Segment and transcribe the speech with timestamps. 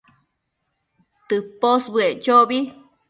[1.27, 2.59] tëposbëec chobi